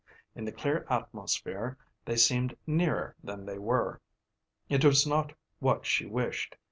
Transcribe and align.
In 0.33 0.45
the 0.45 0.51
clear 0.51 0.83
atmosphere 0.89 1.77
they 2.05 2.15
seemed 2.15 2.57
nearer 2.65 3.15
than 3.23 3.45
they 3.45 3.59
were. 3.59 4.01
It 4.67 4.83
was 4.83 5.05
not 5.05 5.33
what 5.59 5.85
she 5.85 6.07
wished. 6.07 6.55